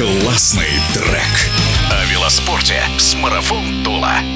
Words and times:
Классный 0.00 0.80
трек. 0.94 1.50
О 1.90 2.06
велоспорте 2.06 2.82
с 2.96 3.14
Марафон 3.16 3.84
Тула. 3.84 4.29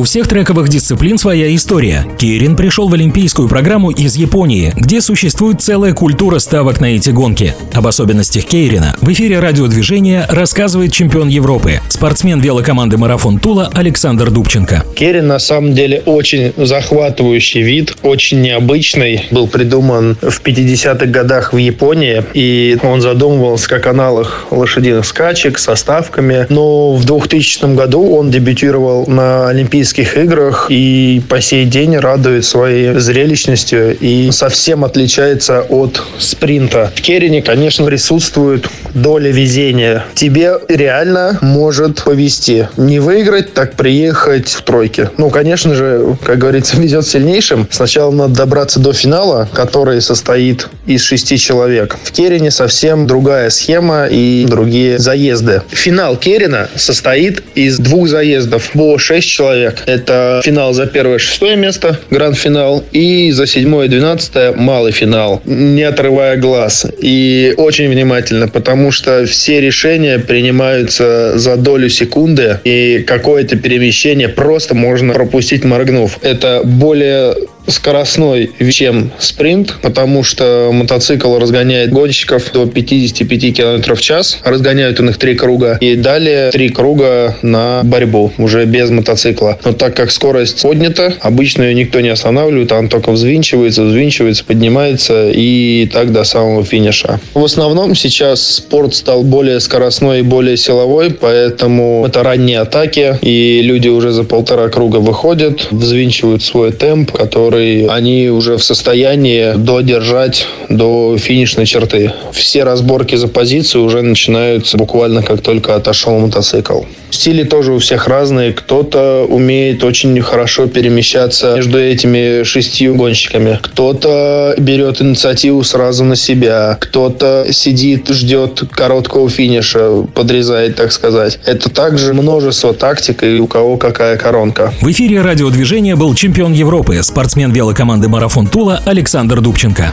У 0.00 0.04
всех 0.04 0.28
трековых 0.28 0.70
дисциплин 0.70 1.18
своя 1.18 1.54
история. 1.54 2.06
Кейрин 2.16 2.56
пришел 2.56 2.88
в 2.88 2.94
олимпийскую 2.94 3.50
программу 3.50 3.90
из 3.90 4.16
Японии, 4.16 4.72
где 4.74 5.02
существует 5.02 5.60
целая 5.60 5.92
культура 5.92 6.38
ставок 6.38 6.80
на 6.80 6.96
эти 6.96 7.10
гонки. 7.10 7.54
Об 7.74 7.86
особенностях 7.86 8.46
Кейрина 8.46 8.96
в 9.02 9.12
эфире 9.12 9.40
радиодвижения 9.40 10.26
рассказывает 10.30 10.90
чемпион 10.90 11.28
Европы, 11.28 11.80
спортсмен 11.90 12.40
велокоманды 12.40 12.96
«Марафон 12.96 13.38
Тула» 13.38 13.70
Александр 13.74 14.30
Дубченко. 14.30 14.86
Кейрин 14.96 15.26
на 15.26 15.38
самом 15.38 15.74
деле 15.74 16.02
очень 16.06 16.54
захватывающий 16.56 17.60
вид, 17.60 17.94
очень 18.00 18.40
необычный. 18.40 19.26
Был 19.30 19.48
придуман 19.48 20.16
в 20.22 20.40
50-х 20.40 21.04
годах 21.04 21.52
в 21.52 21.58
Японии, 21.58 22.24
и 22.32 22.78
он 22.82 23.02
задумывался 23.02 23.68
как 23.68 23.86
аналог 23.86 24.46
лошадиных 24.50 25.04
скачек 25.04 25.58
со 25.58 25.74
ставками. 25.74 26.46
Но 26.48 26.94
в 26.94 27.04
2000 27.04 27.74
году 27.74 28.14
он 28.16 28.30
дебютировал 28.30 29.06
на 29.06 29.50
Олимпийских 29.50 29.89
Олимпийских 29.90 30.16
играх 30.16 30.66
и 30.68 31.20
по 31.28 31.40
сей 31.40 31.64
день 31.64 31.96
радует 31.96 32.44
своей 32.44 32.94
зрелищностью 32.94 33.96
и 33.98 34.30
совсем 34.30 34.84
отличается 34.84 35.62
от 35.62 36.00
спринта. 36.18 36.92
В 36.94 37.00
Керрине, 37.00 37.42
конечно, 37.42 37.84
присутствует 37.84 38.68
доля 38.94 39.30
везения. 39.30 40.04
Тебе 40.14 40.54
реально 40.68 41.38
может 41.40 42.02
повезти. 42.04 42.66
Не 42.76 42.98
выиграть, 43.00 43.54
так 43.54 43.74
приехать 43.74 44.48
в 44.48 44.62
тройке. 44.62 45.10
Ну, 45.18 45.30
конечно 45.30 45.74
же, 45.74 46.16
как 46.24 46.38
говорится, 46.38 46.76
везет 46.80 47.06
сильнейшим. 47.06 47.68
Сначала 47.70 48.10
надо 48.10 48.34
добраться 48.34 48.80
до 48.80 48.92
финала, 48.92 49.48
который 49.52 50.00
состоит 50.00 50.68
из 50.86 51.02
шести 51.02 51.38
человек. 51.38 51.96
В 52.02 52.12
Керрине 52.12 52.50
совсем 52.50 53.06
другая 53.06 53.50
схема 53.50 54.06
и 54.06 54.46
другие 54.48 54.98
заезды. 54.98 55.62
Финал 55.70 56.16
Керрина 56.16 56.68
состоит 56.76 57.42
из 57.54 57.78
двух 57.78 58.08
заездов 58.08 58.70
по 58.72 58.98
шесть 58.98 59.28
человек. 59.28 59.82
Это 59.86 60.40
финал 60.44 60.72
за 60.72 60.86
первое 60.86 61.18
шестое 61.18 61.56
место, 61.56 61.98
гранд-финал, 62.10 62.84
и 62.92 63.30
за 63.32 63.46
седьмое 63.46 63.86
и 63.86 63.88
двенадцатое 63.88 64.52
малый 64.52 64.92
финал, 64.92 65.42
не 65.44 65.82
отрывая 65.82 66.36
глаз. 66.36 66.86
И 66.98 67.54
очень 67.56 67.88
внимательно, 67.88 68.48
потому 68.80 68.92
что 68.92 69.26
все 69.26 69.60
решения 69.60 70.18
принимаются 70.18 71.38
за 71.38 71.56
долю 71.56 71.90
секунды, 71.90 72.60
и 72.64 73.04
какое-то 73.06 73.56
перемещение 73.56 74.30
просто 74.30 74.74
можно 74.74 75.12
пропустить, 75.12 75.64
моргнув. 75.64 76.18
Это 76.22 76.62
более 76.64 77.34
скоростной, 77.66 78.50
чем 78.80 79.10
спринт, 79.18 79.76
потому 79.82 80.22
что 80.22 80.70
мотоцикл 80.72 81.36
разгоняет 81.38 81.90
гонщиков 81.90 82.50
до 82.52 82.66
55 82.66 83.56
км 83.56 83.94
в 83.94 84.00
час. 84.00 84.38
Разгоняют 84.44 85.00
у 85.00 85.04
них 85.04 85.18
три 85.18 85.34
круга. 85.34 85.78
И 85.80 85.96
далее 85.96 86.50
три 86.50 86.70
круга 86.70 87.36
на 87.42 87.82
борьбу, 87.84 88.32
уже 88.38 88.64
без 88.64 88.90
мотоцикла. 88.90 89.58
Но 89.64 89.72
так 89.72 89.94
как 89.94 90.10
скорость 90.10 90.62
поднята, 90.62 91.14
обычно 91.20 91.64
ее 91.64 91.74
никто 91.74 92.00
не 92.00 92.08
останавливает, 92.08 92.72
она 92.72 92.88
только 92.88 93.12
взвинчивается, 93.12 93.84
взвинчивается, 93.84 94.44
поднимается 94.44 95.30
и 95.30 95.88
так 95.92 96.12
до 96.12 96.24
самого 96.24 96.64
финиша. 96.64 97.20
В 97.34 97.44
основном 97.44 97.94
сейчас 97.94 98.40
спорт 98.56 98.94
стал 98.94 99.22
более 99.22 99.60
скоростной 99.60 100.20
и 100.20 100.22
более 100.22 100.56
силовой, 100.56 101.10
поэтому 101.10 102.04
это 102.06 102.22
ранние 102.22 102.60
атаки, 102.60 103.18
и 103.22 103.60
люди 103.62 103.88
уже 103.88 104.12
за 104.12 104.24
полтора 104.24 104.68
круга 104.68 104.96
выходят, 104.96 105.68
взвинчивают 105.70 106.42
свой 106.42 106.72
темп, 106.72 107.12
который 107.12 107.59
который 107.60 107.86
они 107.86 108.28
уже 108.30 108.56
в 108.56 108.62
состоянии 108.62 109.52
додержать 109.56 110.46
до 110.68 111.16
финишной 111.18 111.66
черты. 111.66 112.12
Все 112.32 112.64
разборки 112.64 113.16
за 113.16 113.28
позицию 113.28 113.84
уже 113.84 114.02
начинаются 114.02 114.78
буквально 114.78 115.22
как 115.22 115.42
только 115.42 115.74
отошел 115.74 116.18
мотоцикл. 116.18 116.82
Стили 117.10 117.44
тоже 117.44 117.72
у 117.72 117.78
всех 117.78 118.08
разные. 118.08 118.52
Кто-то 118.52 119.26
умеет 119.28 119.84
очень 119.84 120.20
хорошо 120.20 120.66
перемещаться 120.66 121.56
между 121.56 121.78
этими 121.78 122.44
шестью 122.44 122.94
гонщиками. 122.94 123.58
Кто-то 123.62 124.54
берет 124.58 125.02
инициативу 125.02 125.62
сразу 125.64 126.04
на 126.04 126.16
себя. 126.16 126.76
Кто-то 126.80 127.46
сидит, 127.50 128.08
ждет 128.08 128.62
короткого 128.70 129.28
финиша, 129.28 130.02
подрезает, 130.14 130.76
так 130.76 130.92
сказать. 130.92 131.38
Это 131.44 131.70
также 131.70 132.14
множество 132.14 132.72
тактик 132.74 133.22
и 133.22 133.38
у 133.38 133.46
кого 133.46 133.76
какая 133.76 134.16
коронка. 134.16 134.72
В 134.80 134.90
эфире 134.90 135.20
радиодвижения 135.20 135.96
был 135.96 136.14
чемпион 136.14 136.52
Европы, 136.52 137.02
спортсмен 137.02 137.52
велокоманды 137.52 138.08
«Марафон 138.08 138.46
Тула» 138.46 138.80
Александр 138.86 139.40
Дубченко. 139.40 139.92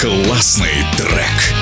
Классный 0.00 0.84
трек. 0.96 1.54